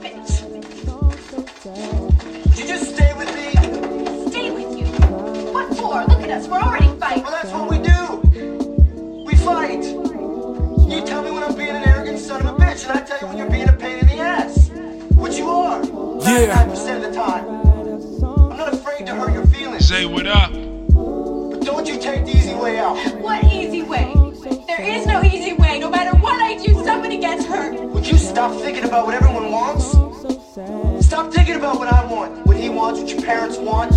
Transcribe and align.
bitch. 0.00 0.30
You 2.56 2.76
stay 2.78 3.14
with 3.14 3.34
me. 3.34 3.50
Stay 4.30 4.50
with 4.50 4.78
you. 4.78 4.86
What 5.52 5.76
for? 5.76 6.04
Look 6.04 6.22
at 6.22 6.30
us. 6.30 6.46
We're 6.48 6.60
already 6.60 6.88
fighting. 6.98 7.24
Well, 7.24 7.32
that's 7.32 7.52
what 7.52 7.68
we 7.70 7.78
do. 7.78 9.24
We 9.24 9.34
fight. 9.36 9.84
You 10.88 11.04
tell 11.04 11.22
me 11.22 11.30
when 11.30 11.42
I'm 11.42 11.54
being 11.54 11.70
an 11.70 11.84
arrogant 11.84 12.18
son 12.18 12.46
of 12.46 12.54
a 12.54 12.58
bitch, 12.58 12.88
and 12.88 12.98
I 12.98 13.02
tell 13.02 13.20
you 13.20 13.26
when 13.26 13.38
you're 13.38 13.50
being 13.50 13.68
a 13.68 13.72
pain 13.72 13.98
in 13.98 14.06
the 14.06 14.18
ass. 14.18 14.70
Which 15.14 15.36
you 15.36 15.48
are. 15.50 15.82
Yeah. 15.82 16.64
99% 16.66 16.96
of 16.96 17.02
the 17.02 17.12
time. 17.12 17.44
I'm 18.50 18.56
not 18.56 18.72
afraid 18.72 19.06
to 19.06 19.14
hurt 19.14 19.32
your 19.32 19.46
feelings. 19.46 19.84
Zay, 19.86 20.06
what 20.06 20.26
up? 20.26 20.52
But 20.52 21.64
don't 21.64 21.86
you 21.86 21.98
take 21.98 22.24
the 22.24 22.36
easy 22.36 22.54
way 22.54 22.78
out. 22.78 22.96
What 23.20 23.44
easy 23.44 23.82
way? 23.82 24.14
There 24.66 24.80
is 24.80 25.06
no 25.06 25.22
easy 25.22 25.54
way. 25.54 25.78
No 25.80 25.90
matter 25.90 26.16
what 26.18 26.40
I 26.40 26.56
do, 26.64 26.72
somebody 26.84 27.18
gets 27.18 27.44
hurt. 27.44 27.74
Would 27.80 28.06
you 28.06 28.16
stop 28.16 28.52
thinking 28.60 28.84
about 28.84 29.06
what 29.06 29.14
everyone 29.14 29.34
wants? 29.34 29.37
Stop 31.18 31.32
thinking 31.32 31.56
about 31.56 31.80
what 31.80 31.92
I 31.92 32.04
want, 32.04 32.46
what 32.46 32.56
he 32.56 32.68
wants, 32.68 33.00
what 33.00 33.10
your 33.10 33.20
parents 33.20 33.58
want. 33.58 33.90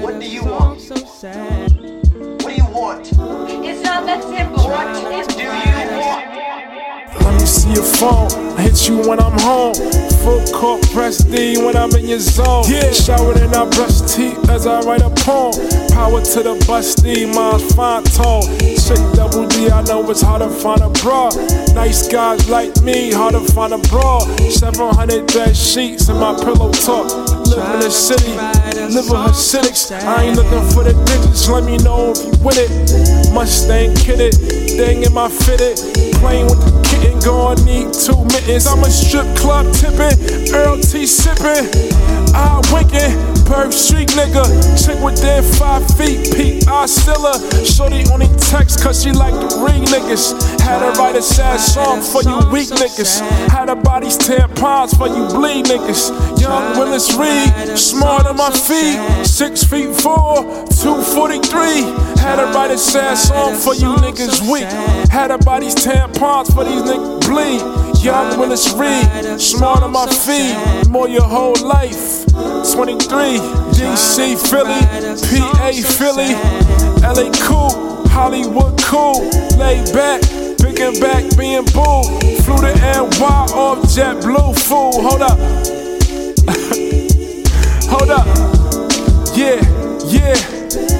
What 0.00 0.20
do 0.20 0.28
you 0.28 0.44
want? 0.44 0.78
What 0.88 2.46
do 2.46 2.54
you 2.54 2.66
want? 2.70 3.08
It's 3.66 3.82
not 3.82 4.06
that 4.06 4.22
simple. 4.22 4.68
What 4.68 4.94
do 4.94 5.42
you 5.42 5.48
want? 5.48 5.75
Let 7.66 7.76
your 7.76 7.84
phone. 7.84 8.30
I 8.56 8.62
hit 8.62 8.88
you 8.88 8.98
when 9.08 9.18
I'm 9.18 9.38
home. 9.40 9.74
Full 10.22 10.44
court 10.54 10.82
press 10.92 11.18
D 11.18 11.58
when 11.58 11.76
I'm 11.76 11.90
in 11.96 12.06
your 12.06 12.20
zone. 12.20 12.64
Yeah. 12.68 12.92
Showered 12.92 13.38
and 13.38 13.54
I 13.54 13.68
brush 13.70 14.00
teeth 14.02 14.48
as 14.48 14.66
I 14.66 14.80
write 14.80 15.02
a 15.02 15.10
poem. 15.10 15.52
Power 15.90 16.20
to 16.20 16.42
the 16.42 16.54
busty, 16.66 17.26
mine's 17.34 17.74
fine 17.74 18.04
tone. 18.04 18.42
Chick 18.78 19.02
double 19.14 19.46
D, 19.48 19.68
I 19.68 19.82
know 19.82 20.08
it's 20.10 20.22
hard 20.22 20.42
to 20.42 20.50
find 20.50 20.80
a 20.80 20.90
bra. 21.02 21.30
Nice 21.74 22.06
guys 22.06 22.48
like 22.48 22.70
me, 22.82 23.12
hard 23.12 23.34
to 23.34 23.40
find 23.52 23.72
a 23.72 23.78
bra. 23.78 24.20
700 24.20 25.26
bed 25.32 25.56
sheets 25.56 26.08
in 26.08 26.16
my 26.16 26.34
pillow 26.34 26.70
talk. 26.70 27.10
Live 27.46 27.74
in 27.74 27.80
the 27.80 27.90
city, 27.90 28.32
live 28.94 29.10
with 29.10 29.22
Hasidics. 29.26 29.90
I 29.90 30.24
ain't 30.24 30.36
looking 30.36 30.62
for 30.70 30.84
the 30.84 30.92
digits, 31.06 31.48
let 31.48 31.64
me 31.64 31.78
know 31.78 32.12
if 32.12 32.22
you 32.24 32.32
with 32.44 32.58
it. 32.58 33.32
Mustang 33.32 33.94
kitted, 33.94 34.34
thing 34.76 35.02
in 35.04 35.12
my 35.12 35.28
fitted. 35.28 35.76
Playing 36.20 36.46
with 36.46 36.60
the 36.60 36.72
kitten, 36.84 37.18
gon' 37.20 37.56
need 37.64 37.92
two 37.92 38.24
mittens. 38.24 38.66
I'm 38.66 38.84
a 38.84 38.90
strip 38.90 39.26
club 39.36 39.72
tipping, 39.72 40.52
Earl 40.54 40.76
T 40.80 41.06
sipping. 41.06 41.66
I 42.36 42.60
winking, 42.72 43.16
Perk 43.46 43.72
Street 43.72 44.08
nigga. 44.08 44.42
Chick 44.74 45.00
within 45.02 45.42
five 45.54 45.86
feet, 45.96 46.34
Pete, 46.34 46.66
I 46.68 46.86
still 46.86 47.22
her. 47.22 47.64
Shorty 47.64 48.02
only 48.10 48.26
text 48.50 48.82
cause 48.82 49.02
she 49.02 49.12
like 49.12 49.34
to 49.34 49.64
read 49.64 49.86
niggas. 49.88 50.34
Had 50.60 50.82
her 50.82 50.92
write 51.00 51.16
a 51.16 51.22
sad 51.22 51.58
song 51.60 52.02
for 52.02 52.22
you 52.22 52.36
weak 52.50 52.68
niggas. 52.68 53.20
Had 53.48 53.68
her 53.68 53.76
body's 53.76 54.18
tampons 54.18 54.96
for 54.98 55.06
you 55.06 55.26
bleed 55.28 55.66
niggas. 55.66 56.10
Young 56.40 56.76
Willis 56.76 57.14
Reed, 57.14 57.78
smart 57.78 58.26
on 58.26 58.36
my 58.36 58.50
feet. 58.50 58.98
Six 59.24 59.62
feet 59.62 59.94
four, 59.94 60.42
243. 60.74 62.16
Had 62.20 62.38
her 62.38 62.52
write 62.52 62.72
a 62.72 62.78
sad 62.78 63.16
song 63.16 63.54
for 63.54 63.74
you 63.74 63.94
niggas 63.96 64.42
weak. 64.50 64.68
Had 65.10 65.30
her 65.30 65.38
body's 65.38 65.74
tampons 65.76 66.52
for 66.52 66.64
these 66.64 66.82
niggas 66.82 67.20
bleed. 67.26 67.86
Young 68.02 68.38
Willis 68.38 68.72
Reed, 68.74 69.40
smart 69.40 69.82
on 69.82 69.92
my 69.92 70.06
feet. 70.06 70.88
More 70.88 71.08
your 71.08 71.22
whole 71.22 71.56
life. 71.62 72.24
23, 72.72 73.35
DC, 73.38 74.36
Philly, 74.50 74.80
PA, 74.80 75.72
Philly, 75.96 76.34
LA 77.02 77.30
cool, 77.46 78.06
Hollywood 78.08 78.80
cool, 78.82 79.28
laid 79.58 79.92
back, 79.92 80.22
picking 80.58 80.98
back, 81.00 81.24
being 81.36 81.64
bull. 81.72 82.04
Flew 82.42 82.56
to 82.56 82.74
NY 82.74 83.46
off 83.54 83.78
JetBlue, 83.94 84.54
fool. 84.58 85.02
Hold 85.02 85.22
up. 85.22 85.38
Hold 87.90 88.10
up. 88.10 88.26
Yeah, 89.36 89.60
yeah. 90.06 90.34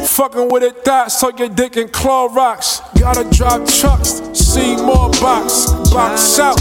Fucking 0.06 0.48
with 0.48 0.62
it, 0.62 0.84
that, 0.84 1.10
so 1.12 1.30
your 1.36 1.48
dick 1.48 1.76
and 1.76 1.92
claw 1.92 2.26
rocks. 2.26 2.80
Gotta 2.98 3.24
drive 3.30 3.64
trucks, 3.66 4.20
see 4.32 4.76
more 4.76 5.10
box. 5.22 5.70
Box 5.92 6.38
out, 6.38 6.60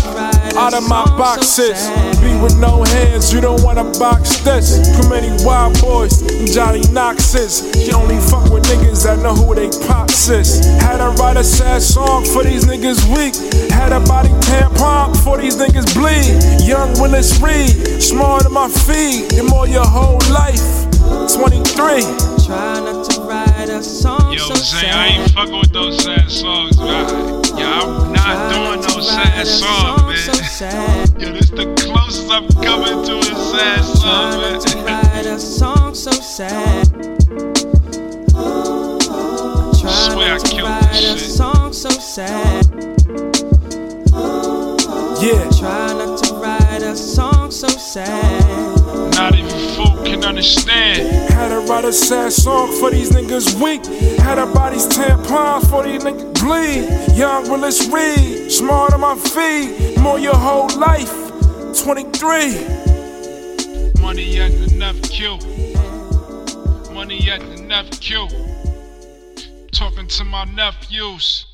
out 0.55 0.73
of 0.73 0.87
my 0.87 1.03
boxes. 1.17 1.89
Be 2.21 2.35
with 2.39 2.57
no 2.57 2.83
hands, 2.83 3.33
you 3.33 3.41
don't 3.41 3.61
wanna 3.63 3.83
box 3.99 4.37
this. 4.41 4.77
Too 4.95 5.09
many 5.09 5.31
wild 5.43 5.79
boys, 5.81 6.21
and 6.21 6.51
Johnny 6.51 6.83
Knoxes. 6.91 7.63
You 7.75 7.95
only 7.95 8.19
fuck 8.19 8.49
with 8.51 8.63
niggas 8.65 9.03
that 9.03 9.19
know 9.19 9.33
who 9.33 9.55
they 9.55 9.69
pops 9.87 10.29
is. 10.29 10.65
Had 10.81 10.97
to 10.97 11.09
write 11.21 11.37
a 11.37 11.43
sad 11.43 11.81
song 11.81 12.23
for 12.25 12.43
these 12.43 12.65
niggas 12.65 13.01
weak. 13.15 13.35
Had 13.71 13.91
a 13.91 13.99
body 14.01 14.29
tampon 14.47 15.15
for 15.23 15.37
these 15.37 15.55
niggas 15.57 15.93
bleed. 15.93 16.67
Young 16.67 16.93
Willis 17.01 17.39
Reed, 17.41 18.01
smart 18.01 18.45
on 18.45 18.53
my 18.53 18.69
feet. 18.69 19.33
And 19.33 19.49
more 19.49 19.67
your 19.67 19.85
whole 19.85 20.19
life. 20.29 20.85
23. 21.33 22.01
Try 22.45 22.79
not 22.79 23.09
to 23.09 23.21
write 23.21 23.69
a 23.69 23.81
song 23.83 24.24
Yo, 24.65 24.71
so 24.71 24.77
Zay, 24.79 24.89
I 24.89 25.05
ain't 25.07 25.31
fucking 25.31 25.59
with 25.59 25.73
those 25.73 26.03
sad 26.03 26.31
songs, 26.31 26.77
man. 26.79 27.07
Yo, 27.55 27.67
I'm 27.67 28.13
not 28.13 28.23
Try 28.23 28.49
doing 28.51 28.81
not 28.81 28.95
no 28.97 29.01
sad 29.01 29.37
a 29.37 29.45
songs, 29.45 29.61
song 29.61 30.15
so 30.15 30.31
man. 30.33 30.43
sad. 30.49 31.21
Yo, 31.21 31.31
this 31.33 31.49
the 31.51 31.65
closest 31.75 32.31
I'm 32.31 32.47
coming 32.63 33.05
to 33.05 33.17
a 33.19 33.35
sad 33.35 33.83
song, 33.83 34.41
not 34.41 34.61
to 34.61 34.75
man. 34.77 34.85
write 34.85 35.25
a 35.27 35.39
song 35.39 35.93
so 35.93 36.09
sad. 36.11 36.91
Try 39.79 39.91
Swear 40.09 40.33
I 40.33 40.39
killed 40.39 40.69
write 40.69 40.91
this 40.93 41.21
shit. 41.21 41.31
song 41.31 41.71
so 41.71 41.89
sad. 41.89 42.65
Yeah. 45.21 45.49
Try 45.59 45.93
not 45.93 46.23
to 46.23 46.33
write 46.35 46.81
a 46.81 46.95
song 46.95 47.51
so 47.51 47.67
sad. 47.67 49.04
Can 50.05 50.23
understand. 50.23 51.31
Had 51.31 51.49
to 51.49 51.59
write 51.61 51.83
a 51.83 51.91
sad 51.91 52.31
song 52.31 52.71
for 52.79 52.91
these 52.91 53.09
niggas 53.09 53.59
weak. 53.61 53.83
Had 54.19 54.37
her 54.37 54.53
body's 54.53 54.85
tampons 54.87 55.67
for 55.69 55.83
these 55.83 56.03
niggas 56.03 56.33
bleed. 56.39 57.17
Young 57.17 57.49
Willis 57.49 57.87
Reed, 57.89 58.51
smart 58.51 58.93
on 58.93 59.01
my 59.01 59.15
feet. 59.15 59.97
More 59.99 60.19
your 60.19 60.35
whole 60.35 60.69
life. 60.77 61.11
23. 61.83 62.75
Money 63.99 64.39
at 64.39 64.51
the 64.51 64.69
enough 64.73 65.01
kill. 65.01 65.37
Money 66.93 67.29
at 67.31 67.41
the 67.41 67.53
enough 67.53 67.89
kill. 67.99 68.27
Talking 69.71 70.07
to 70.07 70.23
my 70.23 70.45
nephews. 70.45 71.47